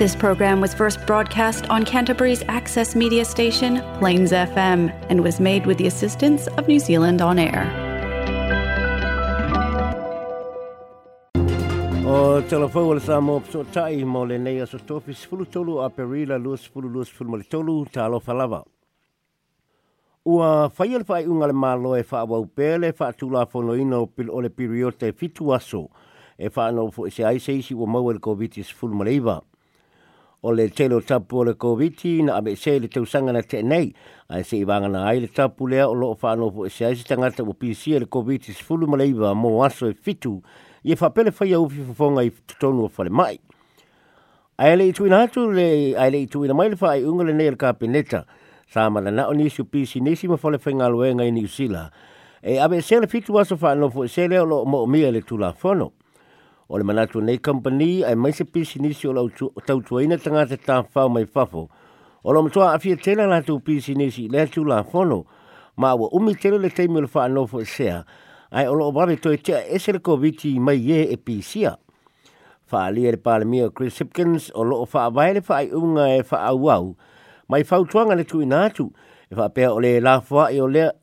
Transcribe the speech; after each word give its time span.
This 0.00 0.16
program 0.16 0.62
was 0.62 0.72
first 0.72 1.04
broadcast 1.06 1.68
on 1.68 1.84
Canterbury's 1.84 2.42
access 2.48 2.96
media 2.96 3.22
station, 3.22 3.82
Plains 3.98 4.32
FM, 4.32 4.88
and 5.10 5.22
was 5.22 5.38
made 5.40 5.66
with 5.66 5.76
the 5.76 5.86
assistance 5.86 6.46
of 6.56 6.66
New 6.66 6.78
Zealand 6.78 7.20
On 7.20 7.38
Air. 7.38 7.68
O 12.06 12.40
telefou 12.48 12.94
le 12.94 13.00
sa 13.00 13.20
mo 13.20 13.42
so 13.50 13.62
tai 13.62 14.02
mo 14.04 14.22
le 14.22 14.38
nei 14.38 14.62
aso 14.62 14.78
tofi 14.78 15.12
sfulu 15.12 15.44
tolu 15.44 15.84
a 15.84 15.90
perila 15.90 16.42
lu 16.42 16.56
sfulu 16.56 16.88
lu 16.88 17.04
sfulu 17.04 17.28
mo 17.28 17.36
le 17.36 17.44
tolu 17.44 17.84
talo 17.92 18.22
falava. 18.22 18.64
Ua 20.24 20.70
whai 20.78 20.96
le 20.96 21.04
whai 21.04 21.26
unga 21.26 21.46
le 21.46 21.52
malo 21.52 21.92
e 21.92 22.02
wha 22.10 22.24
wau 22.24 22.46
pele 22.46 22.94
wha 22.98 23.12
tula 23.12 23.44
fono 23.44 23.76
ina 23.76 24.00
o 24.00 24.06
pil 24.06 24.30
o 24.30 24.40
le 24.40 24.48
periote 24.48 25.12
fitu 25.12 25.52
aso 25.52 25.90
e 26.38 26.48
wha 26.48 26.72
anō 26.72 26.90
fo 26.90 27.06
se 27.10 27.22
aise 27.22 27.52
isi 27.52 27.74
ua 27.74 27.86
mau 27.86 28.10
le 28.10 28.18
COVID 28.18 28.64
sfulu 28.64 28.94
mo 28.94 29.04
le 29.04 29.20
iwa. 29.20 29.42
O 30.42 30.52
le 30.52 30.68
telo 30.70 31.00
tapu 31.00 31.40
o 31.40 31.44
le 31.44 31.54
COVID 31.54 32.24
na 32.24 32.36
abe 32.36 32.56
se 32.56 32.78
le 32.78 32.88
tausanga 32.88 33.32
na 33.32 33.42
te 33.42 33.62
nei 33.62 33.92
a 34.28 34.42
se 34.42 34.56
i 34.56 34.64
wanga 34.64 34.88
na 34.88 35.04
ai 35.04 35.20
le 35.20 35.28
tapu 35.28 35.68
lea 35.68 35.88
o 35.88 35.92
loo 35.94 36.16
wha 36.16 36.32
anō 36.32 36.48
fo 36.54 36.68
se 36.68 36.86
aise 36.86 37.04
tangata 37.04 37.42
o 37.42 37.54
e 37.60 37.98
le 37.98 38.86
mo 38.86 38.96
le 38.96 39.04
iwa 39.04 39.34
mo 39.34 39.62
aso 39.62 39.90
e 39.90 39.94
fitu 39.94 40.42
ia 40.82 40.96
whapele 40.96 41.30
whai 41.30 41.54
au 41.54 41.66
whiwhonga 41.68 42.24
i 42.24 42.30
tonu 42.58 42.84
o 42.84 42.90
whale 42.96 43.10
mai. 43.10 43.38
Ai 44.58 44.76
le 44.76 44.88
itu 44.88 45.06
ina 45.06 45.22
atu 45.22 45.50
le, 45.50 45.94
ai 45.96 46.10
le 46.10 46.22
itu 46.22 46.44
ina 46.44 46.54
mai 46.54 46.68
le 46.70 46.76
whai 46.80 47.04
unga 47.04 47.24
le 47.24 47.32
nei 47.32 47.50
le 47.50 47.56
kapeneta, 47.56 48.24
sa 48.66 48.88
mana 48.90 49.10
na 49.10 49.28
o 49.28 49.32
nisi 49.32 49.62
pisi 49.62 50.00
nisi 50.00 50.28
ma 50.28 50.36
whale 50.42 50.58
whainga 50.58 50.88
luenga 50.88 51.24
i 51.24 51.30
New 51.30 51.46
Zealand. 51.46 51.90
E 52.42 52.58
abe 52.58 52.80
se 52.80 53.00
le 53.00 53.06
fitu 53.06 53.34
waso 53.34 53.56
wha 53.60 53.74
no 53.74 53.90
fo 53.90 54.06
se 54.06 54.28
leo 54.28 54.44
lo 54.44 54.64
mo 54.64 54.86
mia 54.86 55.10
le 55.12 55.20
tula 55.20 55.52
whono. 55.62 55.92
o 56.70 56.78
le 56.78 56.84
manatu 56.84 57.20
nei 57.20 57.38
company 57.42 58.04
ai 58.06 58.14
mai 58.14 58.32
se 58.32 58.44
pisi 58.44 58.78
nisi 58.78 59.08
o 59.08 59.12
lau 59.12 59.28
tau 59.66 59.80
tanga 59.82 60.46
te 60.46 60.56
tā 60.56 61.08
mai 61.10 61.26
fafo. 61.26 61.68
O 62.22 62.32
lo 62.32 62.42
matua 62.42 62.74
afia 62.74 62.94
tēnā 62.96 63.26
la 63.26 63.40
tau 63.42 63.58
pisi 63.58 63.94
nisi 63.94 64.28
lea 64.28 64.46
lafono 64.46 64.68
la 64.68 64.82
whono, 64.82 65.24
ma 65.76 65.94
ua 65.94 66.08
umi 66.12 66.34
tēnā 66.34 66.60
le 66.60 66.70
teimi 66.70 66.98
o 66.98 67.00
le 67.00 67.08
wha 67.12 67.24
anofo 67.24 67.60
e 67.60 67.64
sea, 67.64 68.04
ai 68.52 68.68
o 68.68 68.74
loo 68.74 68.92
wale 68.92 69.16
toi 69.16 69.36
tia 69.36 69.66
ese 69.66 69.92
le 69.92 69.98
koviti 69.98 70.60
mai 70.60 70.76
ye 70.76 71.10
e 71.10 71.16
pisia. 71.16 71.76
Wha 72.70 72.86
alia 72.86 73.10
le 73.10 73.16
pālamia 73.16 73.74
Chris 73.74 73.98
Hipkins 73.98 74.52
o 74.54 74.62
loo 74.62 74.86
wha 74.92 75.32
le 75.32 75.42
wha 75.48 75.62
unga 75.74 76.08
e 76.14 76.22
wha 76.30 76.94
mai 77.48 77.64
fau 77.64 77.84
tuanga 77.84 78.14
le 78.14 78.24
tui 78.24 78.46
nātu, 78.46 78.92
e 79.28 79.34
wha 79.34 79.50
o 79.72 79.80
le 79.80 79.98
la 80.00 80.22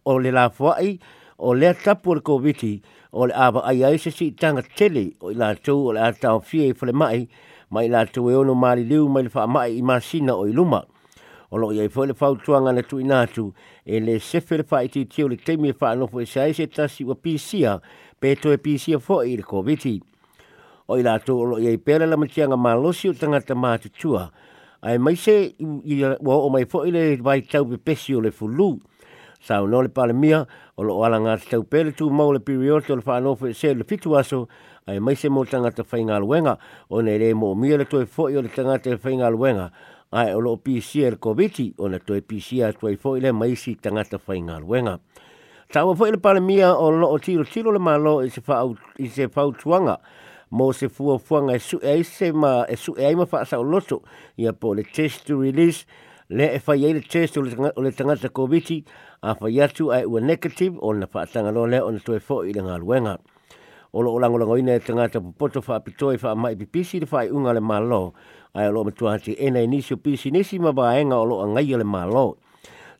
o 0.05 0.17
le 0.17 0.31
la 0.31 0.49
fwai 0.49 0.97
o 1.37 1.53
le 1.53 1.73
tapu 1.73 2.11
o 2.11 2.13
le 2.15 2.21
koviti, 2.21 2.81
o 3.11 3.25
le 3.25 3.33
awa 3.33 3.63
ai 3.65 3.83
ai 3.83 3.97
se 3.97 4.11
si 4.11 4.31
tanga 4.31 4.61
tele, 4.75 5.13
o 5.21 5.31
i 5.31 5.35
la 5.35 5.53
tau 5.55 5.87
o 5.87 5.93
le 5.93 6.01
atau 6.01 6.39
fie 6.39 6.69
i 6.69 6.73
whale 6.73 6.93
mai, 6.93 7.27
mai 7.69 7.87
la 7.87 8.05
tau 8.05 8.29
e 8.29 8.35
ono 8.35 8.55
maari 8.55 8.83
liu 8.83 9.07
mai 9.09 9.23
le 9.23 9.31
wha 9.33 9.47
mai 9.47 9.77
i 9.77 9.81
masina 9.81 10.35
o 10.35 10.47
i 10.47 10.53
luma. 10.53 10.85
O 11.49 11.57
lo 11.57 11.71
ia 11.71 11.87
foi 11.89 12.07
le 12.07 12.13
fau 12.13 12.35
tuanga 12.35 12.73
na 12.73 12.81
tu 12.83 12.99
inatu 12.99 13.53
e 13.85 13.99
le 13.99 14.19
sefe 14.19 14.57
le 14.57 14.63
fai 14.63 14.89
ti 14.89 15.05
tio 15.05 15.27
le 15.27 15.37
temi 15.37 15.71
fa 15.71 15.95
no 15.95 16.07
foi 16.07 16.25
sai 16.25 16.53
se 16.53 16.67
tasi 16.67 17.05
wa 17.05 17.15
pisia 17.15 17.79
pe 18.19 18.35
to 18.35 18.51
e 18.51 18.57
pisia 18.57 18.99
fo 18.99 19.21
i 19.23 19.37
le 19.37 19.43
covid. 19.43 20.01
O 20.87 20.97
ila 20.97 21.19
to 21.19 21.45
lo 21.45 21.57
ia 21.59 21.77
pera 21.77 22.05
la 22.05 22.17
matianga 22.17 22.57
malosi 22.57 23.07
o 23.09 23.13
tanga 23.13 23.39
ta 23.39 23.55
matu 23.55 23.89
tua 23.89 24.31
ai 24.81 24.97
mai 24.97 25.15
se 25.15 25.55
i 25.57 26.03
o 26.03 26.49
mai 26.49 26.65
fo 26.65 26.83
i 26.85 26.91
le 26.91 27.15
vai 27.17 27.41
tau 27.41 27.65
pe 27.65 27.77
pesio 27.77 28.19
le 28.21 28.31
fulu 28.31 28.77
sa 29.39 29.61
no 29.61 29.81
le 29.81 29.89
pale 29.89 30.13
mia 30.13 30.47
o 30.75 30.83
lo 30.83 31.03
ala 31.03 31.19
nga 31.19 31.37
tau 31.37 31.63
pele 31.63 31.91
tu 31.91 32.09
mau 32.09 32.31
le 32.31 32.39
period 32.39 32.85
to 32.85 32.95
le 32.95 33.01
fa 33.01 33.19
no 33.19 33.35
foi 33.35 33.53
se 33.53 33.73
le 33.73 33.83
fitu 33.83 34.17
aso 34.17 34.47
ai 34.87 34.99
mai 34.99 35.15
se 35.15 35.29
mo 35.29 35.45
tanga 35.45 35.71
ta 35.71 35.83
fainga 35.83 36.19
luenga 36.19 36.57
o 36.89 37.01
ne 37.01 37.17
le 37.17 37.33
mo 37.33 37.55
mia 37.55 37.77
le 37.77 37.85
to 37.85 38.01
e 38.01 38.05
fo 38.05 38.29
i 38.29 38.41
le 38.41 38.49
tanga 38.49 38.79
ta 38.79 38.97
fainga 38.97 39.29
luenga 39.29 39.71
ai 40.11 40.33
o 40.33 40.39
lo 40.39 40.55
PCR 40.57 41.19
COVID 41.19 41.75
o 41.77 41.87
na 41.89 41.99
toi 41.99 42.21
PCR 42.21 42.73
toi 42.79 42.95
fo 42.95 43.17
ile 43.17 43.31
mai 43.31 43.55
si 43.55 43.75
tangata 43.75 44.17
fai 44.17 44.39
ngā 44.39 44.61
ruenga. 44.63 44.99
Ta 45.71 45.83
wa 45.83 45.95
fo 45.95 46.07
ile 46.07 46.17
pale 46.17 46.39
mia 46.39 46.71
o 46.75 46.91
lo 46.91 47.11
o 47.11 47.17
tiro 47.19 47.43
tiro 47.43 47.71
le 47.71 47.79
malo 47.79 48.21
i 48.23 48.29
se 48.29 48.41
fau 48.41 48.75
i 48.99 49.09
se 49.11 49.27
fau 49.27 49.51
tuanga 49.51 49.97
mo 50.49 50.71
se 50.71 50.87
fua 50.87 51.19
e 51.53 51.59
su 51.59 51.79
e 51.83 52.03
se 52.03 52.31
ma 52.31 52.65
e 52.69 52.75
su 52.75 52.95
e 52.95 53.15
ma 53.15 53.25
sa 53.43 53.59
o 53.59 53.63
loto 53.63 54.01
ia 54.37 54.53
po 54.53 54.73
le 54.73 54.83
test 54.83 55.27
to 55.27 55.41
release 55.41 55.85
le 56.29 56.55
e 56.55 56.59
fai 56.59 56.93
le 56.93 57.01
test 57.01 57.37
o 57.37 57.41
le 57.41 57.91
tangata 57.91 58.29
COVID 58.29 58.83
a 59.21 59.35
fai 59.35 59.61
atu 59.61 59.91
ai 59.91 60.03
ua 60.05 60.19
negative 60.19 60.77
o 60.81 60.91
na 60.93 61.07
fa 61.07 61.25
tanga 61.25 61.51
lo 61.51 61.65
le 61.65 61.79
o 61.79 61.91
na 61.91 61.99
toi 61.99 62.19
fo 62.19 62.43
ile 62.43 62.61
ngā 62.61 62.79
ruenga. 62.83 63.17
O 63.93 64.01
lo 64.01 64.11
o 64.11 64.19
lango 64.19 64.57
ina 64.57 64.75
e 64.75 64.79
tangata 64.79 65.21
popoto 65.21 65.61
fa 65.61 65.79
pitoi 65.79 66.17
fa 66.17 66.35
mai 66.35 66.55
pipisi 66.55 66.99
le 66.99 67.05
fai 67.05 67.31
unga 67.31 67.53
le 67.53 67.61
malo 67.61 68.13
ai 68.53 68.67
lo 68.71 68.83
matua 68.83 69.15
hati 69.15 69.33
e 69.39 69.49
nei 69.49 69.67
nisi 69.67 69.93
o 69.93 69.97
pisi 69.97 70.31
nisi 70.31 70.59
ma 70.59 70.71
vaenga 70.71 71.15
o 71.15 71.25
lo 71.25 71.41
a 71.41 71.47
ngai 71.47 71.77
le 71.77 71.83
malo. 71.83 72.37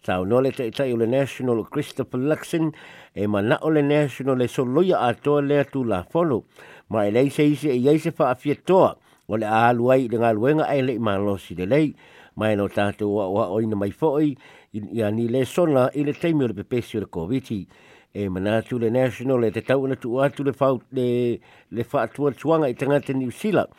Tau 0.06 0.24
no 0.24 0.40
le 0.40 0.52
tai 0.52 0.94
o 0.94 0.96
le 0.96 1.06
National 1.06 1.66
Christopher 1.68 2.20
Luxon 2.20 2.72
e 3.14 3.28
ma 3.28 3.42
na 3.42 3.60
o 3.62 3.70
le 3.70 3.82
National 3.82 4.38
le 4.38 4.48
so 4.48 4.64
loia 4.64 5.04
a 5.04 5.14
toa 5.14 5.42
lea 5.42 5.66
tu 5.66 5.84
la 5.84 6.04
fono. 6.04 6.46
Ma 6.88 7.04
e 7.04 7.12
lei 7.12 7.30
se 7.30 7.44
ise 7.44 7.76
e 7.76 7.76
yeise 7.76 8.12
fa 8.12 8.30
a 8.32 8.36
fia 8.36 8.56
toa 8.56 8.96
o 9.28 9.36
le 9.36 9.46
a 9.46 9.68
aluai 9.68 10.08
le 10.08 10.18
ngā 10.18 10.32
luenga 10.32 10.64
ai 10.64 10.82
le 10.82 11.00
malo 11.00 11.36
si 11.36 11.56
le 11.56 11.66
lei. 11.66 11.96
Mai 12.38 12.56
no 12.56 12.70
tātou 12.70 13.18
wa 13.18 13.28
wa 13.34 13.50
oina 13.58 13.76
mai 13.76 13.92
foi 13.92 14.32
i 14.74 15.04
ni 15.12 15.28
le 15.28 15.44
sona 15.46 15.90
i 15.94 16.06
le 16.06 16.14
teimi 16.14 16.46
o 16.46 16.48
le 16.48 16.58
pepesi 16.62 16.98
o 16.98 17.04
le 17.04 17.12
koviti. 17.12 17.68
e 18.14 18.30
manatu 18.30 18.80
le 18.80 18.90
national 18.90 19.44
e 19.44 19.52
te 19.52 19.62
tau 19.62 19.86
na 19.88 19.96
tu 19.96 20.18
atu 20.18 20.44
le 20.44 20.54
fau 20.54 20.80
le 20.92 21.40
le 21.70 21.84
fa 21.84 22.08
tuanga 22.08 22.68
i 22.68 22.74
tangata 22.74 23.14
New 23.14 23.30
Zealand 23.32 23.70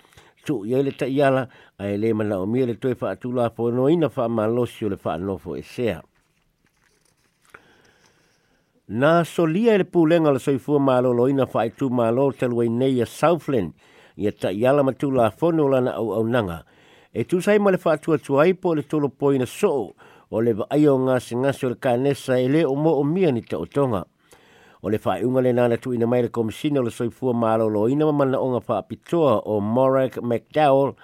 tu 0.44 0.64
ia 0.64 0.82
le 0.82 0.92
tai 0.92 1.20
ala 1.20 1.48
a 1.78 1.88
e 1.88 1.96
le 1.96 2.12
mana 2.12 2.38
o 2.38 2.46
mia 2.46 2.66
le 2.66 2.74
toi 2.74 2.94
wha 3.00 3.50
po 3.50 3.70
no 3.70 3.88
ina 3.88 4.06
wha 4.06 4.28
malosi 4.28 4.86
o 4.86 4.88
le 4.88 4.98
wha 5.02 5.14
anofo 5.14 5.56
e 5.56 5.62
sea. 5.62 6.02
Nā 8.88 9.24
solia 9.24 9.74
e 9.74 9.78
le 9.82 9.84
pūlenga 9.84 10.32
le 10.32 10.40
soifua 10.40 10.78
mālo 10.78 11.12
loina 11.12 11.44
ina 11.44 11.88
mālo 11.90 12.32
te 12.32 12.46
luei 12.46 12.68
nei 12.68 13.02
a 13.02 13.06
Southland 13.06 13.72
ia 14.16 14.32
tai 14.32 14.64
ala 14.64 14.82
matula 14.82 15.30
fono 15.30 15.68
lana 15.68 15.92
au 15.98 16.12
au 16.12 16.24
nanga. 16.24 16.64
E 17.18 17.24
tu 17.24 17.40
sai 17.42 17.58
ma 17.58 17.70
le 17.74 17.78
wha 17.82 17.92
atua 17.98 18.16
tuai 18.18 18.54
po 18.54 18.74
le 18.78 18.82
tolo 18.86 19.08
po 19.08 19.32
ina 19.34 19.44
so 19.44 19.90
o 20.30 20.40
le 20.40 20.52
va 20.54 20.64
aio 20.70 20.94
ngasi 21.02 21.34
ngasi 21.34 21.66
o 21.66 21.70
le 21.74 21.74
kanesa 21.74 22.38
e 22.38 22.46
le 22.46 22.62
o 22.62 22.76
mo 22.78 22.94
o 22.94 23.02
mia 23.02 23.32
ni 23.32 23.42
te 23.42 23.56
o 23.58 23.66
tonga 23.66 24.06
o 24.82 24.86
le 24.86 25.00
whae 25.02 25.26
unga 25.26 25.42
le 25.42 25.52
nana 25.52 25.76
tu 25.82 25.90
ina 25.90 26.06
mai 26.06 26.22
le 26.22 26.30
komisina 26.30 26.78
o 26.78 26.84
le 26.86 26.94
soifua 26.94 27.34
malo 27.34 27.66
lo 27.66 27.88
ina 27.90 28.06
mana 28.12 28.38
o 28.38 28.46
ngā 28.54 28.62
wha 28.68 28.86
pitoa 28.86 29.42
o 29.50 29.58
Morak 29.58 30.22
McDowell 30.22 30.94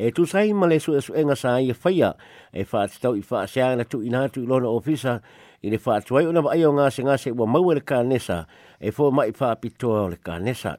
e 0.00 0.08
tu 0.10 0.24
sai 0.24 0.56
ma 0.56 0.64
le 0.64 0.80
su 0.80 0.96
e 0.96 1.04
su 1.04 1.12
enga 1.12 1.36
sa 1.36 1.60
ia 1.60 1.76
whaia 1.84 2.16
e 2.48 2.64
wha 2.64 2.88
titau 2.88 3.12
i 3.12 3.22
wha 3.28 3.44
seanga 3.44 3.84
tu 3.84 4.00
ina 4.00 4.24
tu 4.32 4.48
ilona 4.48 4.72
ofisa 4.72 5.20
i 5.60 5.68
le 5.68 5.76
wha 5.84 6.00
tuai 6.00 6.24
una 6.24 6.40
wa 6.40 6.56
aio 6.56 6.72
ngase 6.72 7.04
ngase 7.04 7.36
ua 7.36 7.44
maua 7.44 7.76
le 7.76 7.84
kānesa 7.84 8.46
e 8.80 8.88
fo 8.88 9.12
mai 9.12 9.36
wha 9.36 9.52
pitoa 9.60 10.08
o 10.08 10.08
le 10.08 10.16
kānesa. 10.16 10.78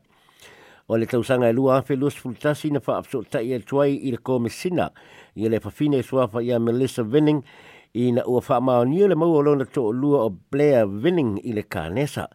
O 0.89 0.97
le 0.97 1.05
tausanga 1.05 1.50
e 1.50 1.53
lua 1.53 1.77
afe 1.77 1.95
luas 1.95 2.17
fultasi 2.17 2.72
na 2.73 2.79
wha 2.81 2.97
apso 2.97 3.22
tai 3.22 3.53
e 3.53 3.59
tuai 3.59 3.94
i 4.09 4.11
le 4.11 4.17
komisina 4.17 4.89
i 5.35 5.45
le 5.47 5.59
whawhine 5.61 6.01
suafa 6.01 6.41
ia 6.41 6.59
Melissa 6.59 7.03
Venning 7.03 7.44
i 7.94 8.11
na 8.11 8.25
ua 8.25 8.41
wha 8.41 8.59
mao 8.59 8.83
le 8.83 9.16
mau 9.16 9.41
lona 9.41 9.66
to 9.66 9.91
lua 9.91 10.25
o 10.25 10.29
Blair 10.29 10.88
Winning 10.88 11.39
i 11.45 11.53
le 11.53 11.63
kanesa 11.63 12.28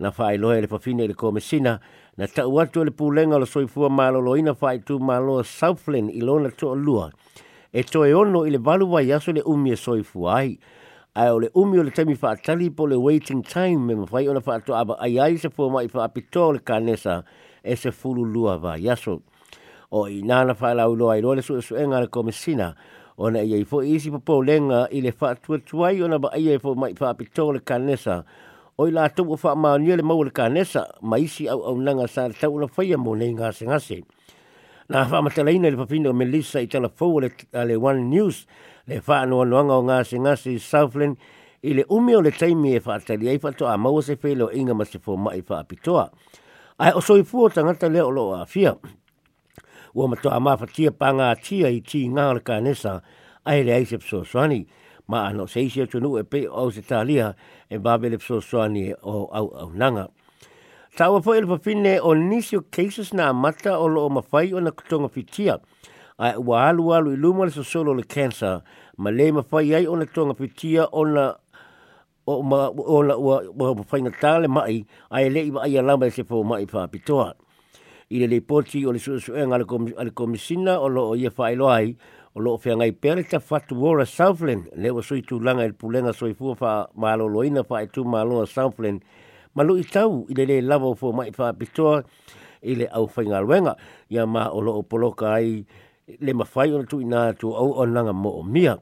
Na 0.00 0.10
whae 0.10 0.38
lohe 0.38 0.60
le 0.60 0.66
pafine 0.66 1.04
i 1.04 1.08
le 1.08 1.14
komisina, 1.14 1.78
na 2.16 2.26
tau 2.26 2.58
atu 2.58 2.84
le 2.84 2.90
pūlenga 2.90 3.38
le 3.38 3.44
soifua 3.46 3.90
malolo 3.92 4.32
ina 4.36 4.54
whae 4.56 4.78
tu 4.80 4.98
malo 4.98 5.42
Southland 5.42 6.10
i 6.10 6.22
lona 6.24 6.50
to 6.50 6.74
lua. 6.74 7.10
E 7.72 7.82
toe 7.82 8.08
e 8.08 8.14
ono 8.14 8.46
i 8.46 8.50
le 8.50 8.58
valu 8.58 8.88
vai 8.88 9.12
aso 9.12 9.32
le 9.32 9.42
umi 9.44 9.72
e 9.72 9.76
soifua 9.76 10.38
ai. 10.38 10.58
Ai 11.14 11.28
o 11.28 11.38
le 11.38 11.50
umi 11.54 11.78
o 11.78 11.82
le 11.82 11.90
temi 11.90 12.16
whaatali 12.16 12.70
po 12.74 12.86
le 12.86 12.96
waiting 12.96 13.42
time 13.44 13.86
me 13.86 13.94
mawhai 13.94 14.24
ona 14.32 14.40
whaato 14.40 14.72
aba 14.74 14.96
ai 15.04 15.20
ai 15.20 15.36
se 15.36 15.50
fua 15.50 15.68
mai 15.68 15.86
whaapito 15.92 16.52
le 16.54 16.64
kanesa 16.64 17.22
e 17.62 17.76
se 17.76 17.90
fulu 17.90 18.24
lua 18.24 18.58
vai 18.58 18.88
aso. 18.88 19.20
O 19.90 20.06
i 20.08 20.22
nana 20.22 20.54
whae 20.54 20.74
lau 20.74 20.94
loa 20.94 21.18
i 21.18 21.22
loa 21.22 21.36
le 21.36 21.42
su 21.42 21.58
e 21.58 21.86
le 21.86 22.06
komisina, 22.06 22.74
ona 23.18 23.42
ia 23.42 23.56
i 23.56 23.64
fo 23.64 23.82
isi 23.82 24.10
po 24.10 24.42
lenga 24.42 24.86
i 24.90 25.00
le 25.00 25.12
fa 25.12 25.34
tu 25.34 25.58
tuai 25.58 26.02
ona 26.02 26.18
ba 26.18 26.30
ia 26.36 26.58
fo 26.58 26.74
mai 26.74 26.94
fa 26.94 27.14
pito 27.14 27.52
le 27.52 27.60
kanesa. 27.60 28.24
O 28.78 28.86
i 28.86 28.90
la 28.90 29.08
tu 29.08 29.36
fa 29.36 29.54
ma 29.54 29.76
ni 29.78 29.96
le 29.96 30.02
le 30.02 30.30
kanesa 30.30 30.86
mai 31.02 31.26
si 31.26 31.48
au 31.48 31.60
au 31.60 31.76
nanga 31.80 32.06
sa 32.08 32.28
ta 32.28 32.48
una 32.48 32.66
faia 32.66 32.96
mo 32.96 33.14
nei 33.14 33.32
nga 33.32 33.52
se 33.52 33.66
ngase 33.66 34.04
na 34.90 35.06
fa 35.06 35.22
ma 35.22 35.30
tele 35.30 35.54
ina 35.54 35.70
le 35.70 35.76
papino 35.76 36.12
melissa 36.12 36.60
i 36.60 36.66
tele 36.66 36.88
fo 36.88 37.20
le 37.20 37.30
le 37.52 37.76
one 37.76 38.10
news 38.10 38.46
le 38.86 39.00
fa 39.00 39.24
no 39.24 39.44
no 39.44 39.62
nga 39.62 39.78
nga 39.82 40.04
se 40.04 40.18
ngase 40.18 40.58
southland 40.58 41.16
i 41.62 41.74
le 41.74 41.84
umi 41.88 42.16
o 42.16 42.20
le 42.20 42.30
taimi 42.30 42.74
e 42.74 42.80
fa 42.80 42.98
tele 42.98 43.30
ai 43.30 43.38
fa 43.38 43.52
to 43.52 43.66
a 43.70 43.76
mau 43.78 44.02
se 44.02 44.16
felo 44.16 44.50
inga 44.50 44.74
ma 44.74 44.84
se 44.84 44.98
fo 44.98 45.16
mai 45.16 45.42
fa 45.42 45.62
pito 45.62 45.94
ai 46.80 46.92
o 46.96 47.00
so 47.04 47.18
i 47.20 47.24
fu 47.24 47.48
tangata 47.52 47.88
le 47.92 48.00
o 48.00 48.10
lo 48.10 48.32
a 48.34 48.46
fia. 48.46 48.72
Ua 49.94 50.08
matoa 50.08 50.40
mafatia 50.40 50.90
panga 50.90 51.34
tia 51.36 51.68
i 51.68 51.80
ti 51.84 52.06
ngā 52.08 52.32
le 52.34 52.40
kānesa 52.40 53.00
ai 53.44 53.64
le 53.66 53.74
aise 53.76 53.98
pso 54.00 54.24
swani 54.24 54.64
ma 55.08 55.26
ano 55.28 55.44
se 55.46 55.60
isi 55.60 55.82
atunu 55.84 56.16
e 56.16 56.24
pe 56.24 56.46
o 56.48 56.70
se 56.70 56.80
talia 56.80 57.34
e 57.68 57.76
babe 57.76 58.08
le 58.08 58.16
pso 58.16 58.40
swani 58.40 58.94
o 59.02 59.28
au 59.28 59.52
au 59.60 59.70
nanga. 59.76 60.08
Tawa 60.96 61.20
po 61.20 61.34
ele 61.34 61.46
papine 61.46 62.00
o 62.00 62.14
nisio 62.14 62.64
cases 62.70 63.12
na 63.12 63.32
mata 63.32 63.76
o 63.76 63.86
lo 63.86 64.06
o 64.06 64.08
mawhai 64.08 64.54
o 64.54 64.60
na 64.60 64.70
kutonga 64.70 65.12
fitia 65.12 65.60
ai 66.18 66.36
ua 66.36 66.68
alu 66.68 66.94
alu 66.94 67.12
i 67.12 67.16
luma 67.16 67.44
le 67.44 67.50
sosolo 67.50 67.92
le 67.92 68.02
cancer 68.02 68.62
ma 68.96 69.10
le 69.10 69.32
ma 69.32 69.42
fai 69.42 69.74
ai 69.74 69.86
ona 69.86 70.06
tonga 70.06 70.34
pitia 70.34 70.88
ona 70.92 71.32
o 71.32 71.49
ma 72.42 72.70
o 72.70 73.02
la 73.02 73.14
ua 73.16 73.42
ua 73.50 73.84
fai 73.84 74.02
na 74.02 74.10
tale 74.10 74.48
mai 74.48 74.84
ai 75.10 75.28
le 75.34 75.40
i 75.48 75.52
ai 75.66 75.78
alama 75.78 76.10
se 76.10 76.22
fo 76.24 76.42
mai 76.42 76.66
fa 76.66 76.86
pitoa 76.86 77.34
i 78.10 78.18
le 78.18 78.26
le 78.26 78.40
poti 78.40 78.86
o 78.86 78.92
le 78.92 78.98
su 78.98 79.18
su 79.18 79.34
enga 79.34 79.58
le 79.58 80.12
komisina 80.12 80.78
o 80.80 80.88
lo 80.88 81.02
o 81.10 81.14
ia 81.14 81.30
fai 81.30 81.54
lo 81.54 81.68
ai 81.68 81.96
o 82.34 82.40
lo 82.40 82.56
fia 82.58 82.76
ngai 82.76 82.92
pere 82.92 83.22
ta 83.26 83.38
fatu 83.38 83.74
wora 83.74 84.04
Southland 84.06 84.70
le 84.74 84.90
wa 84.90 85.02
soi 85.02 85.22
tu 85.22 85.40
langa 85.40 85.64
il 85.64 85.74
pulenga 85.74 86.12
soi 86.12 86.34
fu 86.34 86.54
fa 86.54 86.88
malo 86.94 87.26
loina 87.26 87.62
fa 87.62 87.86
tu 87.86 88.04
malo 88.04 88.46
Southland. 88.46 89.02
Ma 89.54 89.62
lu 89.62 89.76
i 89.78 89.84
tau 89.84 90.26
i 90.30 90.34
le 90.34 90.60
lava 90.62 90.94
fo 90.94 91.12
mai 91.12 91.32
fa 91.32 91.52
pitoa 91.52 92.02
i 92.62 92.74
le 92.74 92.86
au 92.86 93.06
fai 93.06 93.26
ngalwenga 93.26 93.74
ia 94.10 94.26
ma 94.26 94.46
o 94.50 94.60
lo 94.60 94.78
o 94.78 94.82
poloka 94.82 95.34
ai 95.34 95.66
le 96.06 96.32
mafai 96.32 96.70
ona 96.72 96.86
tuina 96.86 97.32
tu 97.34 97.50
au 97.50 97.82
o 97.82 98.12
mo 98.12 98.30
o 98.30 98.42
mia. 98.42 98.78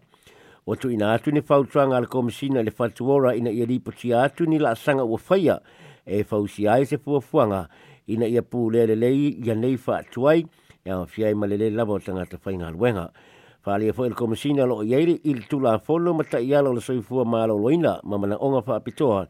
O 0.68 0.76
tuina 0.76 1.14
atu 1.14 1.32
ni 1.32 1.40
fautranga 1.40 2.00
le 2.00 2.06
komisina 2.06 2.62
le 2.62 2.70
fatuora 2.70 3.32
ina 3.34 3.50
ia 3.50 3.64
ripoti 3.64 4.12
atu 4.12 4.44
ni 4.44 4.58
la 4.58 4.74
sanga 4.76 5.04
ua 5.04 5.18
faia 5.18 5.60
e 6.04 6.24
fausi 6.24 6.68
ai 6.68 6.84
se 6.84 6.98
fuafuanga 6.98 7.68
ina 8.06 8.28
ia 8.28 8.42
pu 8.42 8.68
le 8.70 8.84
le 8.86 8.94
lei 8.94 9.32
ia 9.40 9.54
nei 9.54 9.78
fatuai 9.80 10.44
ia 10.84 11.06
fiai 11.06 11.32
ma 11.34 11.46
le 11.46 11.56
le 11.56 11.70
lava 11.70 11.96
o 11.96 11.98
tangata 11.98 12.36
fai 12.36 12.60
ngā 12.60 12.68
luenga. 12.76 13.08
Fali 13.64 13.88
e 13.88 13.96
fwoi 13.96 14.12
le 14.12 14.14
komisina 14.14 14.68
lo 14.68 14.84
iairi 14.84 15.24
il 15.24 15.48
tula 15.48 15.78
folo 15.78 16.12
ma 16.12 16.28
ta 16.28 16.36
ialo 16.36 16.76
le 16.76 16.84
soifua 16.84 17.24
ma 17.24 17.46
lo 17.46 17.56
loina 17.56 18.00
ma 18.04 18.18
mana 18.18 18.36
onga 18.36 18.60
fa 18.60 18.76
apitoa. 18.76 19.26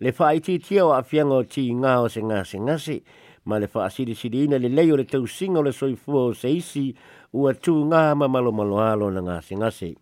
Le 0.00 0.12
fa 0.16 0.32
iti 0.32 0.58
tia 0.64 0.86
o 0.86 0.96
afianga 0.96 1.34
o 1.34 1.44
ti 1.44 1.68
ngā 1.76 1.96
o 2.00 2.08
se 2.08 2.24
ngā 2.24 2.44
se 2.48 2.56
ngasi 2.56 3.02
ma 3.44 3.60
le 3.60 3.68
fa 3.68 3.84
asiri 3.84 4.16
siri 4.16 4.48
ina 4.48 4.56
le 4.56 4.72
lei 4.72 4.88
o 4.88 4.96
le 4.96 5.04
tau 5.04 5.28
singa 5.28 5.60
o 5.60 5.62
le 5.62 5.76
soifua 5.76 6.30
o 6.32 6.32
se 6.32 6.48
isi 6.48 6.94
ua 7.36 7.52
tū 7.52 7.84
ngā 7.84 8.16
ma 8.16 8.32
malo 8.32 8.48
malo 8.48 8.80
alo 8.80 9.12
na 9.12 9.20
ngā 9.20 9.42
se 9.44 9.60
ngase. 9.60 9.96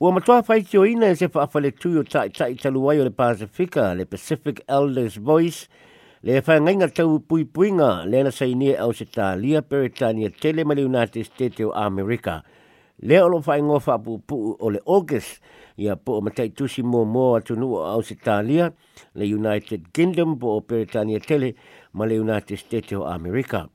Ua 0.00 0.12
matua 0.12 0.40
whai 0.48 0.62
tio 0.64 0.84
ina 0.88 1.10
e 1.12 1.14
se 1.14 1.26
whaafale 1.28 1.70
tui 1.76 1.98
o 2.00 2.02
tai 2.02 2.30
tai 2.32 2.54
taluai 2.54 3.00
o 3.00 3.04
le 3.04 3.10
Pasifika, 3.10 3.94
le 3.94 4.06
Pacific 4.06 4.62
Elders 4.66 5.18
Voice, 5.18 5.68
le 6.22 6.38
e 6.38 6.42
whai 6.46 6.56
ngainga 6.60 6.88
tau 6.88 7.18
pui 7.20 7.44
puinga, 7.44 8.06
le 8.08 8.22
na 8.24 8.30
sai 8.30 8.54
nia 8.54 8.80
au 8.80 8.94
se 8.96 9.04
tā 9.04 9.36
lia 9.36 9.60
Peritania 9.60 10.30
tele 10.32 10.64
ma 10.64 10.72
le 10.72 10.86
United 10.88 11.26
States 11.28 11.60
o 11.60 11.68
Amerika. 11.76 12.40
Le 13.02 13.20
olo 13.20 13.42
whai 13.44 13.60
ngō 13.60 13.76
o 14.56 14.70
le 14.70 14.80
August, 14.86 15.42
ia 15.76 15.96
po 15.96 16.16
o 16.16 16.20
matai 16.24 16.48
tusi 16.48 16.80
mō 16.82 17.04
mō 17.04 17.26
atu 17.36 17.56
nu 17.60 17.76
au 17.76 18.00
se 18.00 18.16
tā 18.16 18.40
lia, 18.40 18.72
le 19.14 19.28
United 19.28 19.92
Kingdom 19.92 20.38
po 20.38 20.56
o 20.56 20.60
Peritania 20.64 21.20
tele, 21.20 21.52
ma 21.92 22.06
le 22.06 22.16
United 22.24 22.56
States 22.56 22.92
o 22.96 23.04
Amerika. 23.04 23.68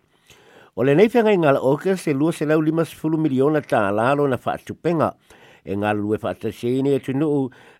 O 0.75 0.83
le 0.83 0.91
nei 0.91 1.07
whenga 1.07 1.31
i 1.31 1.37
ngala 1.39 1.61
oke 1.63 1.93
se 1.95 2.11
lua 2.11 2.33
se 2.35 2.43
lau 2.43 2.59
lima 2.59 2.83
sifulu 2.83 3.15
miliona 3.15 3.61
tā 3.63 3.79
lalo 3.95 4.25
na 4.27 4.35
whaatupenga 4.35 5.07
e 5.63 5.71
ngala 5.71 5.95
lue 5.95 6.17
whaatasiene 6.19 6.91
e 6.91 6.99
tunu 6.99 7.29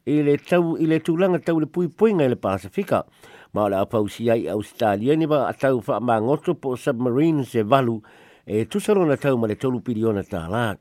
i 0.07 0.21
le 0.24 0.38
tau 0.39 0.77
i 0.80 0.88
le 0.88 1.01
tūlanga 1.03 1.42
tau 1.44 1.59
le 1.59 1.68
pui 1.68 1.89
pui 1.92 2.13
ngai 2.15 2.30
le 2.31 2.38
Pasifika. 2.39 3.03
Ma 3.51 3.65
o 3.65 3.68
le 3.68 3.81
apausi 3.83 4.30
ai 4.31 4.47
Australia 4.47 5.12
ni 5.18 5.27
wa 5.27 5.51
a 5.51 5.74
wha 5.75 6.00
ma 6.00 6.21
ngoto 6.24 6.56
po 6.56 6.77
submarine 6.77 7.44
se 7.44 7.68
valu 7.68 8.00
e 8.47 8.63
tusaro 8.63 9.03
na 9.03 9.18
tau 9.18 9.36
ma 9.36 9.51
le 9.51 9.59
tolu 9.59 9.83
piliona 9.83 10.24
tā 10.24 10.48
lalo. 10.48 10.80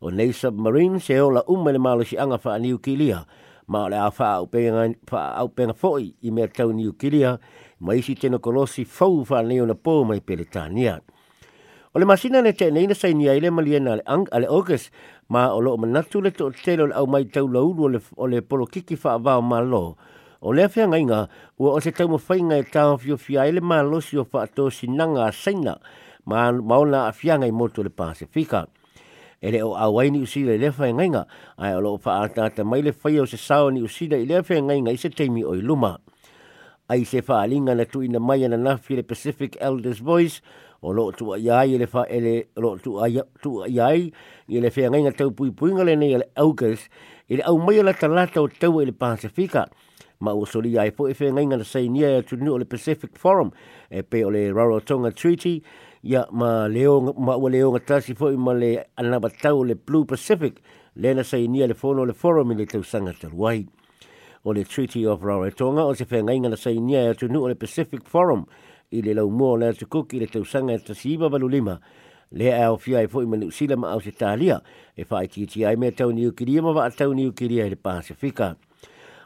O 0.00 0.08
nei 0.08 0.32
submarine 0.32 1.04
se 1.04 1.20
ola 1.20 1.44
umma 1.48 1.70
le 1.70 1.78
malo 1.78 2.02
si 2.02 2.16
anga 2.16 2.40
wha 2.40 2.56
niu 2.58 2.78
Kilia 2.78 3.26
ma 3.68 3.84
o 3.84 3.88
le 3.92 4.00
a 4.00 4.08
wha 4.08 4.40
au 4.40 5.48
penga 5.52 5.74
foi 5.74 6.14
i 6.22 6.30
mea 6.30 6.48
tau 6.48 6.72
niu 6.72 6.96
Kilia 6.96 7.36
ma 7.80 7.92
isi 7.92 8.14
tena 8.14 8.38
kolosi 8.38 8.86
fau 8.86 9.20
wha 9.28 9.42
neo 9.42 9.66
na 9.66 9.74
pō 9.74 10.06
mai 10.08 10.20
pele. 10.24 10.48
O 11.92 12.00
le 12.00 12.08
masina 12.08 12.40
ne 12.40 12.56
te 12.56 12.70
neina 12.72 12.94
sai 12.96 13.12
ni 13.12 13.28
aile 13.28 13.50
maliena 13.52 13.92
ale 13.92 14.02
ang 14.08 14.24
ale 14.32 14.48
ogas 14.48 14.88
ma 15.28 15.52
o 15.52 15.60
lo 15.60 15.76
manatu 15.76 16.24
le 16.24 16.32
to 16.32 16.48
telo 16.64 16.88
au 16.88 17.04
mai 17.04 17.28
tau 17.28 17.44
lau 17.44 17.68
o 17.68 17.88
le 17.88 18.00
le 18.32 18.40
polo 18.40 18.64
kiki 18.64 18.96
fa 18.96 19.18
va 19.20 19.36
ma 19.44 19.60
lo. 19.60 20.00
O 20.40 20.56
le 20.56 20.64
afia 20.64 20.88
ngainga 20.88 21.28
ua 21.60 21.76
o 21.76 21.80
se 21.84 21.92
tau 21.92 22.08
mo 22.08 22.16
whainga 22.16 22.56
e 22.56 22.64
tau 22.64 22.96
fio 22.96 23.20
fia 23.20 23.44
ele 23.44 23.60
ma 23.60 23.82
lo 23.84 24.00
si 24.00 24.16
o 24.16 24.24
fa 24.24 24.48
to 24.48 24.70
sinanga 24.72 25.28
saina 25.36 25.76
ma 26.24 26.48
maona 26.52 27.12
afia 27.12 27.36
ngai 27.36 27.52
moto 27.52 27.84
le 27.84 27.90
Pasifika. 27.92 28.64
Ele 29.42 29.60
o 29.60 29.76
awaini 29.76 30.24
usila 30.24 30.56
le 30.56 30.72
fa 30.72 30.88
ngainga 30.88 31.28
ai 31.60 31.76
o 31.76 31.80
lo 31.84 31.98
fa 32.00 32.24
ata 32.24 32.64
mai 32.64 32.80
le 32.80 32.96
fai 32.96 33.20
o 33.20 33.28
se 33.28 33.36
sao 33.36 33.68
ni 33.68 33.84
usila 33.84 34.16
ile 34.16 34.40
afia 34.40 34.64
ngainga 34.64 34.88
i 34.88 34.96
se 34.96 35.12
teimi 35.12 35.44
o 35.44 35.52
iluma 35.52 36.00
ai 36.88 37.04
se 37.04 37.20
fa 37.20 37.44
alinga 37.44 37.74
na 37.76 37.84
tuina 37.84 38.16
mai 38.18 38.48
na 38.48 38.56
nafi 38.56 38.96
le 38.96 39.02
Pacific 39.02 39.60
Elders 39.60 40.00
Voice 40.00 40.40
o 40.82 40.92
lo 40.92 41.10
tu 41.12 41.32
ai 41.32 41.78
le 41.78 41.86
fa 41.86 42.04
ele 42.10 42.48
lo 42.56 42.76
tu 42.76 42.98
ai 42.98 43.20
tu 43.40 43.62
ai 43.62 44.12
i 44.48 44.60
le 44.60 44.70
fea 44.70 44.90
ngai 44.90 45.14
tau 45.14 45.30
pui 45.30 45.50
pui 45.50 45.72
ngale 45.72 45.94
nei 45.96 46.18
le 46.18 46.26
aukas 46.34 46.88
i 47.28 47.36
le 47.36 47.42
au 47.46 47.58
mai 47.58 47.82
la 47.82 47.94
talata 47.94 48.42
o 48.42 48.48
tau 48.48 48.80
i 48.80 48.84
le 48.84 48.92
Pacifica 48.92 49.66
ma 50.18 50.34
o 50.34 50.44
soli 50.44 50.76
ai 50.78 50.90
fo 50.90 51.06
e 51.08 51.14
fea 51.14 51.30
ngai 51.30 51.46
na 51.46 51.64
sei 51.64 51.88
nia 51.88 52.22
tu 52.22 52.36
o 52.36 52.58
le 52.58 52.64
Pacific 52.64 53.16
Forum 53.16 53.50
e 53.88 54.02
pe 54.02 54.24
o 54.24 54.30
le 54.30 54.50
Rarotonga 54.52 55.12
Treaty 55.14 55.62
ya 56.02 56.26
ma 56.32 56.66
leo 56.66 57.00
ma 57.00 57.36
o 57.36 57.48
leo 57.48 57.70
ngatasi 57.70 58.14
fo 58.14 58.30
i 58.30 58.36
ma 58.36 58.52
le 58.52 58.84
anaba 58.96 59.30
tau 59.30 59.62
le 59.62 59.74
Blue 59.74 60.04
Pacific 60.04 60.58
le 60.94 61.14
na 61.14 61.22
sei 61.22 61.46
nia 61.46 61.66
le 61.66 61.74
fono 61.74 62.04
le 62.04 62.12
forum 62.12 62.50
i 62.50 62.54
le 62.54 62.66
tau 62.66 62.82
sanga 62.82 63.12
taluai. 63.12 63.62
Wai 63.62 63.66
o 64.44 64.52
le 64.52 64.64
Treaty 64.64 65.06
of 65.06 65.22
Rarotonga 65.22 65.84
o 65.84 65.94
se 65.94 66.04
whenga 66.04 66.34
inga 66.34 66.48
na 66.48 66.56
sa 66.56 66.70
inia 66.70 67.10
e 67.10 67.14
tu 67.14 67.26
o 67.30 67.46
le 67.46 67.54
Pacific 67.54 68.02
Forum 68.04 68.46
i 68.92 69.02
le 69.02 69.14
lau 69.16 69.30
mō 69.30 69.58
le 69.58 69.72
atu 69.72 69.86
kuki 69.88 70.20
le 70.20 70.26
tausanga 70.28 70.74
e 70.76 70.78
ta 70.78 70.94
siiba 70.94 71.30
balu 71.32 71.48
lima 71.48 71.80
le 72.32 72.52
a 72.52 72.72
o 72.72 72.76
fia 72.76 73.02
e 73.02 73.08
fo 73.08 73.22
i 73.22 73.26
manu 73.26 73.50
sila 73.50 73.76
ma 73.76 73.92
au 73.92 74.00
se 74.00 74.12
talia 74.12 74.60
e 74.96 75.04
wha 75.08 75.22
i 75.24 75.28
titi 75.28 75.64
ai 75.64 75.76
me 75.76 75.90
tau 75.90 76.12
ni 76.12 76.26
ukiria 76.26 76.62
ma 76.62 76.72
wa 76.72 76.88
tau 76.90 77.12
ni 77.14 77.26
ukiria 77.28 77.66
i 77.66 77.70
le 77.70 77.76
Pasifika. 77.76 78.56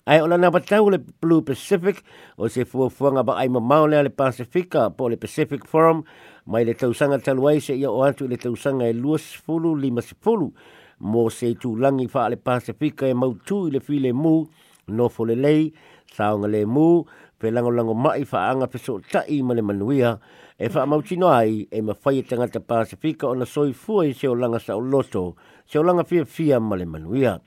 Ai 0.06 0.20
ola 0.22 0.38
na 0.38 0.50
batau 0.50 0.90
le 0.90 0.98
Blue 0.98 1.42
Pacific 1.42 2.02
o 2.38 2.48
se 2.48 2.64
fuafuanga 2.64 3.24
ba 3.26 3.38
ai 3.38 3.48
mamau 3.48 3.86
le 3.86 4.10
Pasifika 4.10 4.90
po 4.90 5.08
le 5.08 5.16
Pacific 5.16 5.66
Forum 5.66 6.04
mai 6.46 6.64
le 6.64 6.74
tausanga 6.74 7.18
taluai 7.18 7.60
se 7.60 7.74
ia 7.74 7.90
o 7.90 8.02
atu 8.02 8.28
le 8.28 8.36
tausanga 8.36 8.86
e 8.86 8.92
luas 8.92 9.34
fulu 9.34 9.74
lima 9.74 10.02
se 10.02 10.14
fulu 10.20 10.52
mo 11.00 11.28
se 11.30 11.54
tu 11.54 11.76
langi 11.76 12.06
wha 12.12 12.28
le 12.28 12.36
Pasifika 12.36 13.06
e 13.06 13.14
mautu 13.14 13.66
i 13.68 13.70
le 13.70 13.80
file 13.80 14.12
mū 14.12 14.46
no 14.88 15.08
fo 15.08 15.24
le 15.24 15.34
lei, 15.34 15.72
saonga 16.14 16.48
le 16.48 16.64
mū, 16.66 17.04
pe 17.46 17.52
lango 17.54 17.70
lango 17.70 17.94
mai 17.94 18.24
fa 18.24 18.50
anga 18.50 18.66
pe 18.66 18.78
so 18.78 18.98
tai 18.98 19.40
ma 19.42 19.54
le 19.54 19.62
manuia, 19.62 20.18
e 20.58 20.68
fa 20.68 20.84
mautino 20.84 21.28
ai 21.30 21.68
e 21.70 21.80
ma 21.80 21.94
fai 21.94 22.22
tangata 22.22 22.58
Pasifika 22.58 23.28
o 23.28 23.34
na 23.34 23.44
soi 23.44 23.72
fua 23.72 24.06
i 24.06 24.12
se 24.12 24.26
o 24.26 24.34
langa 24.34 24.58
sa 24.58 24.74
loto, 24.74 25.36
se 25.64 25.78
o 25.78 25.82
langa 25.82 26.02
fia 26.02 26.24
fia 26.24 26.58
ma 26.58 26.74
le 26.74 26.84
manuia. 26.84 27.38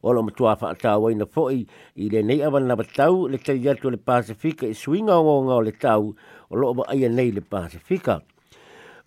O 0.00 0.12
lo 0.12 0.22
matua 0.22 0.56
fa 0.56 0.70
ata 0.72 0.96
wai 0.98 1.14
na 1.14 1.26
foi 1.26 1.66
i 1.96 2.08
le 2.08 2.22
nei 2.22 2.40
awan 2.40 2.64
na 2.68 2.76
batau 2.76 3.28
le 3.28 3.38
tai 3.38 3.60
atu 3.68 3.90
le 3.90 3.98
Pasifika 3.98 4.64
i 4.66 4.72
swinga 4.72 5.16
o 5.16 5.34
ngā 5.44 5.56
o 5.56 5.64
le 5.64 5.72
tau 5.72 6.14
o 6.48 6.56
lo 6.56 6.72
ba 6.74 6.86
aia 6.88 7.08
nei 7.08 7.32
le 7.32 7.40
Pasifika. 7.40 8.22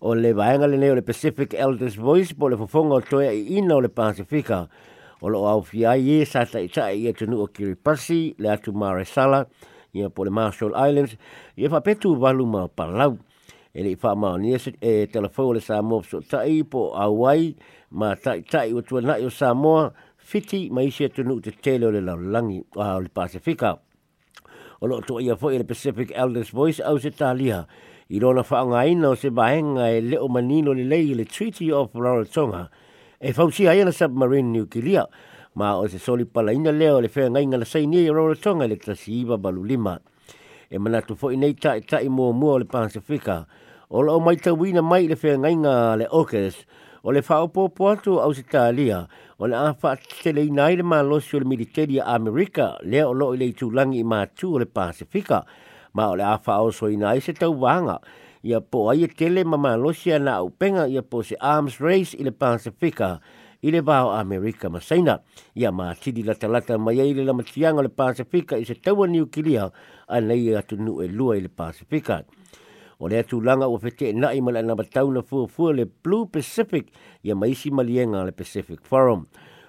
O 0.00 0.14
le 0.14 0.32
vaenga 0.38 0.68
le 0.70 0.78
nei 0.78 0.90
o 0.90 0.94
le 0.94 1.02
Pacific 1.02 1.54
Elders 1.54 1.96
Voice 1.98 2.34
po 2.34 2.46
le 2.46 2.56
fofonga 2.56 2.94
o 2.94 3.00
toia 3.00 3.34
i 3.34 3.58
ina 3.58 3.74
o 3.74 3.80
le 3.80 3.90
Pasifika 3.90 4.68
o 5.20 5.30
lo 5.30 5.46
au 5.50 5.62
fia 5.66 5.96
ye 5.98 6.22
sa 6.24 6.44
sa 6.46 6.62
sa 6.70 6.90
ye 6.94 7.12
tunu 7.12 7.42
o 7.42 7.46
Kiripati 7.46 8.36
le 8.38 8.54
atu 8.54 8.72
Mare 8.72 9.04
Sala 9.04 9.46
ia 9.98 10.10
po 10.10 10.24
le 10.24 10.30
Marshall 10.30 10.72
Islands 10.78 11.18
ia 11.58 11.68
fa 11.68 11.80
petu 11.82 12.14
valu 12.14 12.46
ma 12.46 12.68
palau. 12.70 13.18
E 13.74 13.82
le 13.82 13.96
fa 13.96 14.14
ma 14.14 14.36
ni 14.38 14.54
e 14.54 15.06
telefone 15.06 15.58
le 15.58 15.60
Samoa 15.60 16.02
so 16.02 16.20
tai 16.20 16.62
po 16.62 16.94
Hawaii 16.94 17.54
ma 17.90 18.14
tai 18.14 18.42
tai 18.42 18.72
o 18.72 18.80
tu 18.80 19.00
na 19.00 19.18
o 19.18 19.28
Samoa 19.28 19.92
fiti 20.16 20.70
ma 20.70 20.82
isi 20.82 21.08
tunu 21.08 21.40
te 21.40 21.50
tele 21.50 21.90
le 21.90 22.00
langi 22.00 22.64
o 22.74 22.98
le 22.98 23.08
Pasifika 23.08 23.78
o 24.80 24.86
lo 24.86 25.00
to 25.00 25.20
ia 25.20 25.36
fo 25.36 25.50
le 25.50 25.64
Pacific 25.64 26.12
Elders 26.14 26.50
Voice 26.50 26.80
au 26.80 26.98
se 26.98 27.10
talia. 27.10 27.66
I 28.08 28.18
rona 28.18 28.42
fa 28.42 28.64
nga 28.64 28.86
ina 28.88 29.10
o 29.10 29.14
se 29.14 29.28
bahenga 29.28 29.92
e 29.92 30.00
le 30.00 30.16
o 30.16 30.28
manino 30.28 30.72
le 30.72 30.84
lei 30.84 31.12
le 31.12 31.24
Treaty 31.28 31.68
of 31.70 31.92
Rarotonga 31.92 32.70
e 33.20 33.32
fausi 33.32 33.68
ai 33.68 33.84
na 33.84 33.92
submarine 33.92 34.48
nuclear 34.48 35.06
ma 35.54 35.78
o 35.78 35.88
se 35.88 35.98
soli 35.98 36.24
pala 36.24 36.52
ina 36.52 36.72
leo 36.72 37.00
le 37.00 37.08
fea 37.08 37.30
ngai 37.30 37.46
ngana 37.46 37.64
sai 37.64 37.86
ni 37.86 38.06
e 38.06 38.10
roro 38.10 38.34
tonga 38.34 38.66
le 38.66 38.76
tasi 38.76 39.20
iwa 39.22 39.38
balu 39.38 39.64
lima. 39.64 39.98
E 40.70 40.78
mana 40.78 41.00
tu 41.00 41.14
fo 41.16 41.30
nei 41.30 41.54
ta 41.54 41.80
ta 41.80 41.98
i 42.00 42.08
mua 42.08 42.32
mua 42.32 42.58
le 42.58 42.64
Pasifika 42.64 43.46
o 43.88 44.02
lo 44.02 44.20
mai 44.20 44.36
ta 44.36 44.52
wina 44.52 44.82
mai 44.82 45.08
le 45.08 45.16
fea 45.16 45.38
ngai 45.38 45.56
ngā 45.56 45.74
le 45.98 46.06
okes 46.12 46.66
o 47.02 47.12
le 47.12 47.22
fao 47.22 47.48
po 47.48 47.68
po 47.68 47.88
atu 47.88 48.20
au 48.20 48.34
se 48.36 48.42
talia 48.42 49.08
o 49.38 49.46
le 49.46 49.56
afa 49.56 49.96
te 50.22 50.32
le 50.32 50.44
inai 50.44 50.76
le 50.76 50.84
malosi 50.84 51.36
o 51.36 51.40
le 51.40 51.48
militeri 51.48 51.98
a 51.98 52.04
Amerika. 52.14 52.76
Leo 52.82 53.10
o 53.10 53.16
lo 53.16 53.32
i 53.32 53.40
le 53.40 53.52
tūlangi 53.56 54.02
i 54.02 54.04
mātū 54.04 54.36
tu 54.36 54.54
o 54.54 54.58
le 54.58 54.66
Pasifika 54.66 55.44
ma 55.94 56.10
o 56.12 56.16
le 56.20 56.24
afa 56.24 56.60
o 56.60 56.70
so 56.70 56.86
inai 56.86 57.20
se 57.22 57.32
tau 57.32 57.54
wanga. 57.56 57.98
Ia 58.44 58.60
po 58.60 58.90
ai 58.90 59.08
tele 59.08 59.44
mama 59.44 59.76
losia 59.76 60.18
na 60.20 60.42
upenga 60.44 60.86
ia 60.86 61.02
po 61.02 61.22
se 61.22 61.34
arms 61.40 61.80
race 61.80 62.14
i 62.14 62.22
le 62.22 62.30
Pasifika 62.30 63.18
i 63.62 63.70
le 63.70 63.80
vao 63.80 64.12
Amerika 64.12 64.68
masaina. 64.70 65.18
Ia 65.54 65.72
ma 65.72 65.94
tidi 65.94 66.22
la 66.22 66.34
talata 66.34 66.78
mai 66.78 67.00
ai 67.00 67.14
le 67.14 67.24
lamatianga 67.24 67.82
le 67.82 67.88
Pasifika 67.88 68.56
i 68.56 68.64
se 68.64 68.74
taua 68.74 69.06
niukilia 69.06 69.70
a 70.08 70.20
nei 70.20 70.54
atu 70.54 70.76
nu 70.76 71.02
e 71.02 71.08
lua 71.08 71.36
i 71.36 71.40
le 71.40 71.48
Pasifika. 71.48 72.22
O 73.00 73.08
le 73.08 73.18
atulanga 73.18 73.66
o 73.66 73.78
fete 73.78 74.12
na 74.14 74.30
i 74.30 74.40
mala 74.40 74.62
na 74.62 74.74
batau 74.74 75.10
na 75.12 75.22
fua 75.22 75.48
fua 75.48 75.72
le 75.72 75.86
Blue 75.86 76.26
Pacific 76.26 76.92
ia 77.22 77.34
maisi 77.34 77.70
malienga 77.70 78.24
le 78.24 78.32
Pacific 78.32 78.80
Forum. 78.82 79.26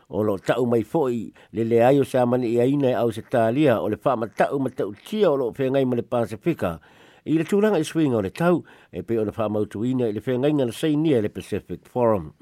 O 0.10 0.24
lo 0.24 0.38
tau 0.38 0.66
mai 0.66 0.84
foi 0.84 1.34
le 1.54 1.64
le 1.64 1.82
ayo 1.82 2.04
sa 2.04 2.26
mani 2.26 2.54
i 2.54 2.62
aina 2.62 2.90
e 2.90 2.94
au 2.94 3.12
se 3.12 3.22
talia 3.22 3.82
o 3.82 3.90
le 3.90 3.98
wha 4.04 4.16
ma 4.16 4.28
tau 4.28 4.60
ma 4.60 4.70
tau 4.70 4.94
tia 4.94 5.32
o 5.32 5.36
lo 5.36 5.52
whengai 5.52 5.86
ma 5.86 5.96
le 5.96 6.04
Pasifika. 6.04 6.80
I 7.26 7.38
le 7.38 7.44
tūranga 7.44 7.82
i 7.82 7.86
swinga 7.86 8.18
o 8.18 8.22
le 8.22 8.30
tau 8.30 8.64
e 8.94 9.02
pe 9.02 9.18
o 9.18 9.26
na 9.26 9.34
wha 9.34 9.50
mautuina 9.50 10.10
i 10.10 10.14
le 10.14 10.22
whengai 10.22 10.54
ngana 10.54 10.74
sei 10.74 10.96
nia 10.96 11.22
le 11.22 11.30
Pacific 11.30 11.86
Forum 11.90 12.34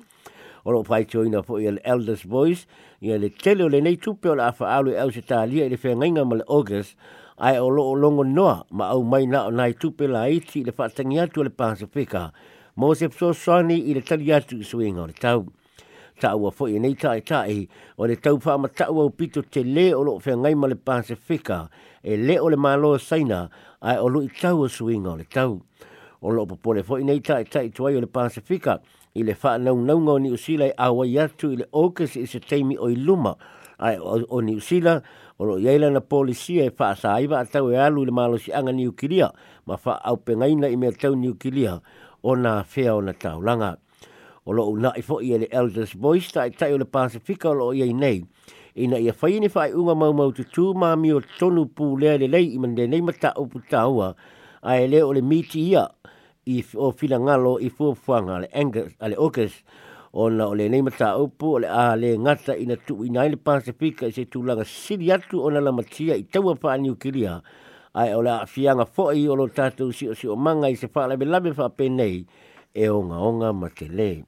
o 0.68 0.72
lo 0.72 0.84
pai 0.84 1.06
to 1.08 1.24
ina 1.24 1.40
fo 1.48 1.60
il 1.64 1.80
elders 1.84 2.26
voice 2.28 2.68
ia 3.00 3.18
le 3.18 3.30
tele 3.30 3.64
o 3.64 3.70
le 3.72 3.80
nei 3.80 3.96
tupe 3.96 4.28
o 4.28 4.36
la 4.36 4.50
afa 4.52 4.68
alu 4.68 4.92
e 4.92 5.00
au 5.00 5.12
se 5.12 5.22
talia 5.22 5.64
i 5.64 5.70
le 5.70 5.78
whengainga 5.80 6.26
ma 6.28 6.36
le 6.36 6.44
August. 6.48 6.98
Ai 7.38 7.56
o 7.58 7.70
lo 7.70 7.86
o 7.88 7.94
longo 7.96 8.24
noa 8.24 8.66
ma 8.72 8.90
au 8.92 9.04
mai 9.04 9.26
na 9.26 9.46
o 9.48 9.52
nai 9.52 9.74
tupe 9.80 10.08
la 10.12 10.28
iti 10.28 10.66
le 10.68 10.74
whaatangi 10.76 11.20
atu 11.24 11.44
le 11.44 11.50
Pasifika. 11.50 12.34
Mo 12.76 12.94
se 12.94 13.08
pso 13.08 13.32
sani 13.34 13.80
i 13.80 13.94
le 13.94 14.02
tali 14.02 14.28
atu 14.34 14.60
i 14.60 14.64
suinga 14.64 15.02
o 15.04 15.08
le 15.08 15.14
tau. 15.14 15.46
Ta 16.20 16.36
ua 16.36 16.52
fo 16.52 16.68
i 16.68 16.80
nei 16.80 16.96
tai 16.96 17.22
tai 17.22 17.70
o 17.96 18.04
le 18.06 18.18
tau 18.20 18.36
wha 18.36 18.58
ma 18.58 18.68
tau 18.68 19.00
au 19.00 19.10
pito 19.10 19.46
te 19.48 19.64
le 19.64 19.94
o 19.96 20.04
lo 20.04 20.20
whengai 20.20 20.56
ma 20.56 20.68
le 20.68 20.76
Pasifika. 20.76 21.70
E 22.04 22.18
le 22.18 22.40
o 22.40 22.50
le 22.50 22.58
malo 22.58 22.98
saina 22.98 23.48
ai 23.80 23.96
o 24.04 24.10
lo 24.10 24.20
i 24.20 24.28
tau 24.28 24.66
o 24.66 24.68
suinga 24.68 25.16
o 25.16 25.16
le 25.16 25.24
tau. 25.32 25.62
O 26.20 26.30
lo 26.30 26.46
popole 26.46 26.84
fo 26.84 26.98
i 26.98 27.08
nei 27.08 27.22
tai 27.22 27.46
tai 27.46 27.70
tuai 27.70 27.96
o 27.96 28.02
le 28.02 28.08
Pasifika 28.08 28.82
i 29.16 29.24
le 29.24 29.36
wha 29.42 29.58
nau 29.58 29.78
nau 29.82 30.00
ngau 30.00 30.20
ni 30.20 30.32
usila 30.32 30.68
i 30.68 30.74
awa 30.78 31.06
i 31.08 31.20
atu 31.20 31.52
i 31.54 31.62
le 31.62 31.66
okas 31.72 32.16
i 32.18 32.26
se 32.28 32.40
teimi 32.40 32.78
o 32.78 32.90
i 32.90 32.96
luma. 32.96 33.36
Ai 33.80 33.98
o, 34.02 34.26
o 34.30 34.42
ni 34.42 34.56
usila 34.58 35.02
o 35.38 35.46
lo 35.46 35.58
iaila 35.62 35.90
na 35.94 36.02
polisia 36.02 36.66
e 36.66 36.72
wha 36.80 36.96
sa 36.96 37.20
iwa 37.22 37.40
atau 37.46 37.72
e 37.72 37.78
alu 37.78 38.04
i 38.04 38.10
le 38.10 38.12
malo 38.12 38.38
si 38.38 38.54
anga 38.54 38.72
ni 38.72 38.88
ukilia 38.88 39.32
ma 39.66 39.78
wha 39.86 40.02
au 40.04 40.18
pengaina 40.18 40.70
i 40.70 40.78
mea 40.78 40.92
tau 40.92 41.16
ni 41.16 41.30
ukilia 41.30 41.82
o 42.24 42.36
na 42.36 42.64
whea 42.76 42.96
o 42.96 43.02
na 43.02 43.14
taulanga. 43.14 43.78
O 44.46 44.54
lo 44.54 44.70
una 44.72 44.94
i 44.96 45.02
fo 45.02 45.20
i 45.22 45.38
le 45.38 45.48
elders 45.52 45.94
voice 45.94 46.32
tai 46.32 46.50
tai 46.50 46.74
o 46.74 46.78
le 46.78 46.86
Pasifika 46.86 47.50
o 47.50 47.54
lo 47.54 47.72
i 47.74 47.94
nei. 47.94 48.24
Ina 48.78 49.00
ia 49.02 49.14
whai 49.22 49.40
ni 49.40 49.50
whai 49.50 49.74
unga 49.74 49.96
mau 49.96 50.14
mau 50.14 50.32
tutu 50.32 50.74
ma 50.74 50.96
mi 50.96 51.12
o 51.14 51.22
tonu 51.40 51.66
pū 51.66 51.98
lea 52.02 52.18
le 52.18 52.28
lei 52.28 52.54
i 52.54 52.60
mande 52.62 52.88
nei 52.88 53.02
mata 53.02 53.34
o 53.36 53.46
putaua 53.46 54.14
ai 54.62 54.88
le 54.88 55.02
o 55.02 55.14
le 55.14 55.22
miti 55.22 55.70
ia 55.74 55.88
i 56.48 56.64
o 56.76 56.92
fila 56.96 57.20
ngalo 57.20 57.58
i 57.60 57.70
fuafuanga 57.70 58.40
le 58.40 58.48
Angus, 58.56 58.96
ale 59.04 59.20
Okas, 59.20 59.52
o 60.14 60.30
na 60.32 60.48
o 60.48 60.56
le 60.56 60.70
nei 60.72 60.82
mata 60.82 61.18
upu, 61.20 61.58
o 61.58 61.60
le 61.60 61.68
a 61.68 61.96
le 62.00 62.16
ngata 62.18 62.56
ina 62.56 62.78
tu 62.80 63.04
i 63.04 63.12
nai 63.12 63.30
le 63.30 63.38
Pasifika 63.38 64.08
i 64.08 64.16
se 64.16 64.26
tūlanga 64.32 64.64
siri 64.64 65.12
atu 65.12 65.44
o 65.44 65.52
na 65.52 65.60
la 65.60 65.76
matia 65.76 66.16
i 66.16 66.24
taua 66.24 66.56
paa 66.56 66.78
New 66.80 66.96
Kiria, 66.96 67.42
ai 67.94 68.16
o 68.16 68.22
le 68.24 68.32
a 68.32 68.46
fianga 68.48 68.86
foi 68.86 69.28
o 69.28 69.36
lo 69.36 69.50
tātou 69.52 69.92
si 69.92 70.08
o 70.08 70.16
si 70.16 70.28
o 70.28 70.36
manga 70.36 70.72
i 70.72 70.80
se 70.80 70.88
wha 70.94 71.08
lebe 71.12 71.28
labe 71.28 71.52
wha 71.58 71.70
penei 71.70 72.24
e 72.74 72.90
onga 72.90 73.20
onga 73.20 73.52
ma 73.54 73.70
te 73.70 73.90
le. 73.92 74.24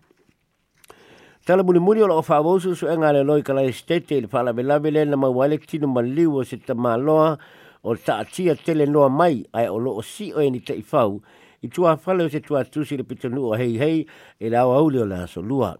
Tala 1.45 1.63
muni 1.63 1.79
muni 1.79 2.03
o 2.03 2.07
la 2.11 2.19
o 2.19 2.25
wha 2.25 2.41
wosu 2.43 2.75
su 2.75 2.89
enga 2.91 3.13
le 3.15 3.23
loi 3.23 3.41
kala 3.41 3.63
estete 3.63 4.19
le 4.21 4.27
wha 4.27 4.43
lebe 4.49 4.63
labe 4.63 4.91
le 4.91 5.05
na 5.05 5.17
mawale 5.17 5.57
tino 5.63 5.87
maliu 5.87 6.35
o 6.35 6.43
se 6.43 6.57
ta 6.57 6.75
maloa 6.75 7.37
o 7.83 7.95
ta 7.95 8.19
atia 8.19 8.55
tele 8.55 8.85
noa 8.85 9.09
mai 9.09 9.45
ai 9.53 9.69
o 9.69 9.79
lo 9.79 9.95
o 9.97 10.01
si 10.03 10.33
o 10.33 10.41
eni 10.43 10.59
te 10.59 10.75
i 10.75 10.83
fau 10.83 11.21
i 11.61 11.67
tua 11.67 11.97
fale 11.97 12.23
o 12.23 12.29
se 12.29 12.39
tua 12.39 12.63
tusi 12.63 12.97
le 12.97 13.03
pitanu 13.03 13.51
o 13.51 13.55
hei 13.57 13.77
hei 13.77 14.05
e 14.39 14.49
la 14.49 14.65
o 14.67 14.73
auli 14.73 14.99
o 14.99 15.05
le 15.05 15.23
aso 15.23 15.41
lua. 15.41 15.77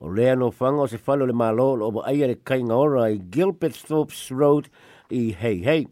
O 0.00 0.08
lea 0.10 0.34
no 0.34 0.50
fanga 0.50 0.82
o 0.82 0.86
se 0.86 0.98
o 1.06 1.16
le 1.16 1.32
malo 1.32 1.74
o 1.74 1.90
o 1.90 2.02
aia 2.02 2.26
le 2.26 2.36
kainga 2.44 2.74
ora 2.74 3.10
i 3.10 3.20
Gilbert 3.30 3.76
Thorpes 3.76 4.30
Road 4.30 4.68
i 5.10 5.32
hei 5.32 5.62
hei. 5.64 5.86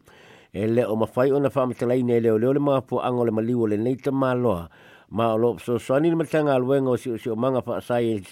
E 0.53 0.67
le 0.67 0.85
o 0.85 0.95
mawhai 0.95 1.31
o 1.31 1.39
na 1.39 1.49
whaamatalai 1.49 2.03
ne 2.03 2.19
leo 2.19 2.37
leo 2.37 2.53
le 2.53 2.59
mga 2.59 2.81
po 2.87 2.99
ango 2.99 3.25
le 3.25 3.31
maliu 3.31 3.67
le 3.67 3.77
neita 3.77 4.11
maloa. 4.11 4.69
Ma 5.09 5.33
o 5.33 5.37
lo 5.37 5.57
so 5.57 5.77
soani 5.77 6.09
le 6.09 6.15
matanga 6.15 6.55
aluenga 6.55 6.89
o 6.89 6.97
si 6.97 7.11
o 7.11 7.17
si 7.17 7.29
o 7.29 7.35
manga 7.35 7.61
whaasai 7.61 8.23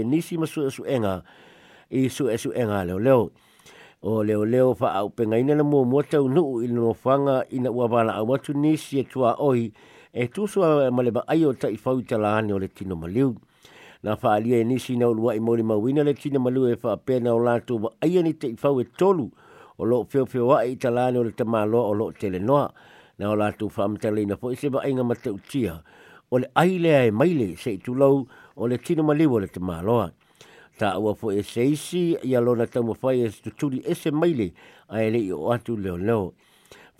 e 0.00 0.04
nisi 0.04 0.36
masu 0.38 0.66
e 0.66 0.70
su 0.70 0.84
enga 0.84 1.22
i 1.90 2.08
su 2.08 2.28
e 2.28 2.36
su 2.38 2.52
enga 2.52 2.84
leo 2.84 2.98
leo 2.98 3.30
o 4.02 4.22
leo 4.22 4.44
leo 4.44 4.74
fa 4.74 4.92
au 4.94 5.10
penga 5.10 5.38
ina 5.38 5.54
na 5.54 5.64
mua 5.64 5.84
mua 5.84 6.02
tau 6.02 6.28
nuu 6.28 6.62
i 6.62 6.68
no 6.68 6.94
whanga 7.04 7.44
ina 7.50 7.70
ua 7.70 7.86
wala 7.86 8.14
au 8.14 8.28
watu 8.30 8.52
nisi 8.52 9.00
e 9.00 9.04
tua 9.04 9.36
oi 9.40 9.72
e 10.12 10.28
tusu 10.28 10.64
a 10.64 10.90
maleba 10.90 11.24
ai 11.28 11.44
o 11.44 11.52
tai 11.52 11.76
fau 11.76 12.00
tala 12.02 12.36
ane 12.38 12.52
o 12.52 12.58
le 12.58 12.68
tino 12.68 12.96
maliu. 12.96 13.36
Na 14.02 14.16
wha 14.20 14.34
alia 14.34 14.58
e 14.58 14.64
nisi 14.64 14.96
na 14.96 15.08
ulua 15.08 15.34
i 15.34 15.40
mori 15.40 15.62
mawina 15.62 16.04
le 16.04 16.14
tino 16.14 16.40
maliu 16.40 16.68
e 16.68 16.76
wha 16.82 16.96
pena 16.96 17.34
o 17.34 17.38
lato 17.38 17.76
wa 17.76 17.92
ai 18.00 18.18
ani 18.18 18.34
tai 18.34 18.56
fau 18.56 18.80
e 18.80 18.84
tolu 18.84 19.30
o 19.78 19.84
lo 19.84 20.04
feo 20.04 20.26
feo 20.26 20.46
wa 20.46 20.64
i 20.64 20.76
tala 20.76 21.06
ane 21.06 21.18
o 21.18 21.24
le 21.24 21.32
tamaloa 21.32 21.88
o 21.90 21.94
lo 21.94 22.12
tele 22.12 22.38
noa. 22.38 22.72
Na 23.18 23.30
o 23.30 23.36
lato 23.36 23.66
wha 23.66 23.84
amtale 23.84 24.22
ina 24.22 24.36
fo 24.36 24.50
i 24.50 24.56
se 24.56 24.70
ba 24.70 24.86
inga 24.88 25.04
mate 25.04 25.30
utia. 25.30 25.82
O 26.30 26.38
le 26.38 26.48
ai 26.54 26.78
lea 26.78 27.06
e 27.06 27.10
maile 27.10 27.56
se 27.56 27.72
i 27.74 27.78
tulau 27.78 28.26
o 28.56 28.66
le 28.66 28.78
tino 28.78 29.02
maliu 29.02 29.34
o 29.34 29.40
le 29.40 29.48
tamaloa. 29.48 30.12
Ta 30.78 30.98
ua 30.98 31.14
fo 31.14 31.32
e 31.32 31.42
seisi 31.42 32.16
i 32.22 32.36
alona 32.36 32.66
tamu 32.66 32.94
fai 32.94 33.26
e 33.26 33.30
tuturi 33.30 33.82
ese 33.84 34.10
maile 34.10 34.52
a 34.88 35.02
e 35.02 35.10
le 35.10 35.18
i 35.18 35.32
o 35.32 35.50
atu 35.52 35.76
leo 35.76 36.32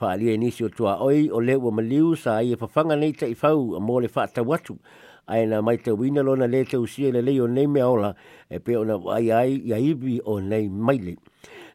ali 0.07 0.39
nisi 0.39 0.65
o 0.65 0.69
tua 0.69 1.03
oi 1.03 1.31
o 1.31 1.41
le 1.41 1.57
ua 1.57 1.71
maliu 1.71 2.15
sa 2.17 2.37
ai 2.39 2.53
e 2.53 2.57
fafanga 2.57 2.97
nei 2.97 3.13
ta 3.13 3.27
i 3.27 3.35
fau 3.35 3.75
a 3.75 3.81
mo 3.81 3.99
le 4.01 4.09
fata 4.09 4.43
watu 4.43 4.79
ai 5.27 5.47
na 5.47 5.61
mai 5.63 5.77
te 5.77 5.91
wina 5.91 6.23
lona 6.23 6.47
le 6.47 6.65
te 6.65 6.77
usia 6.77 7.11
le 7.13 7.23
leo 7.23 7.47
nei 7.47 7.67
mea 7.67 7.89
ola 7.89 8.15
e 8.49 8.59
pe 8.59 8.77
ona 8.77 8.95
ai 9.13 9.33
ai 9.33 9.53
ia 9.67 9.79
ibi 9.79 10.21
o 10.25 10.41
nei 10.41 10.69
maile. 10.69 11.17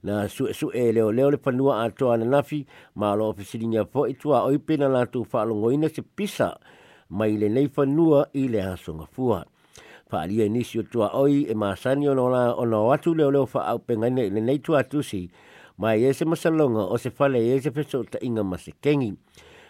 Na 0.04 0.28
su 0.28 0.48
su 0.54 0.72
e 0.74 0.92
leo 0.92 1.12
leo 1.12 1.32
le 1.32 1.38
panua 1.38 1.84
a 1.84 1.90
toa 1.92 2.18
na 2.18 2.26
nafi 2.26 2.66
ma 2.96 3.14
lo 3.16 3.30
ofisiringa 3.30 3.86
fo 3.86 4.08
i 4.08 4.14
tua 4.14 4.44
oi 4.48 4.58
pena 4.58 4.88
la 4.88 5.06
tu 5.06 5.24
fa 5.24 5.44
longo 5.46 5.72
ina 5.72 5.90
se 5.90 6.02
pisa 6.02 6.58
mai 7.10 7.38
le 7.38 7.50
nei 7.50 7.68
fanua 7.68 8.28
i 8.34 8.48
le 8.48 8.64
asonga 8.64 9.06
fua. 9.06 9.46
Fa 10.10 10.22
ali 10.22 10.50
nisi 10.50 10.80
o 10.80 10.84
tua 10.84 11.12
oi 11.16 11.46
e 11.48 11.54
masani 11.54 12.10
ona 12.10 12.22
ona 12.22 12.56
ona 12.56 12.78
watu 12.80 13.14
leo 13.14 13.32
leo 13.32 13.46
fa 13.46 13.68
au 13.68 13.80
penga 13.80 14.10
nei 14.10 14.30
le 14.30 14.42
nei 14.42 14.60
tua 14.60 14.84
tusi 14.84 15.30
mai 15.78 16.06
e 16.06 16.14
se 16.14 16.26
masalonga 16.26 16.86
o 16.86 16.98
se 16.98 17.10
fale 17.10 17.40
e 17.40 17.62
se 17.62 17.72
feso 17.72 18.04
ta 18.04 18.18
inga 18.22 18.44
ma 18.44 18.58
se 18.58 18.74
kengi. 18.82 19.14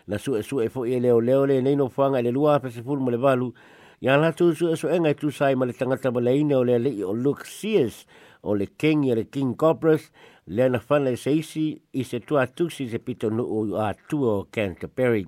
Na 0.07 0.17
su 0.17 0.35
e 0.35 0.43
su 0.43 0.59
e 0.59 0.69
fo 0.69 0.85
e 0.85 0.99
leo 0.99 1.19
leo 1.19 1.45
le 1.45 1.61
neino 1.61 1.91
whanga 1.95 2.21
le 2.21 2.31
lua 2.31 2.59
pe 2.59 2.69
se 2.69 2.81
fulu 2.83 3.01
ma 3.01 3.11
le 3.11 3.17
valu. 3.17 3.53
Ia 4.01 4.17
la 4.17 4.31
tu 4.31 4.53
su 4.53 4.67
e 4.67 4.75
su 4.75 4.87
enga 4.87 5.13
tu 5.13 5.31
sai 5.31 5.55
ma 5.55 5.65
le 5.65 5.73
tangata 5.73 6.11
ma 6.11 6.19
le 6.19 6.35
ine 6.35 6.55
o 6.55 6.63
le 6.63 6.77
le 6.77 7.03
o 7.03 7.13
Luke 7.13 7.45
Sears 7.45 8.05
o 8.41 8.53
le 8.53 8.67
kengi 8.75 9.11
e 9.11 9.15
le 9.15 9.29
King 9.29 9.55
Cobras 9.55 10.11
le 10.47 10.69
na 10.69 10.81
whana 10.89 11.15
se 11.15 11.31
isi 11.31 11.81
i 11.93 12.03
se 12.03 12.19
tua 12.19 12.47
tuksi 12.47 12.89
se 12.89 12.99
pito 12.99 13.29
nu 13.29 13.43
o 13.43 13.79
a 13.79 13.93
tu 13.93 14.23
o 14.23 14.47
Canterbury. 14.51 15.25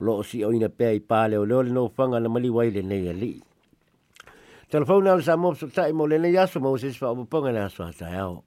Lo 0.00 0.22
si 0.22 0.42
o 0.42 0.52
ina 0.52 0.68
pe 0.68 0.94
i 0.96 1.00
pale 1.00 1.36
o 1.36 1.44
leo 1.44 1.62
le 1.62 1.70
no 1.70 1.92
whanga 1.96 2.18
na 2.18 2.28
mali 2.28 2.48
waile 2.48 2.82
nei 2.82 3.08
a 3.08 3.12
li. 3.12 3.42
Telefona 4.72 5.20
sa 5.20 5.36
mopso 5.36 5.68
tai 5.68 5.92
mo 5.92 6.06
le 6.06 6.18
nei 6.18 6.36
aso 6.36 6.58
mo 6.58 6.78
se 6.78 6.88
sfa 6.92 7.12
o 7.12 7.24
ponga 7.28 7.52
na 7.52 7.66
aso 7.66 7.84
a 7.84 7.92
tai 7.92 8.16
ao. 8.16 8.42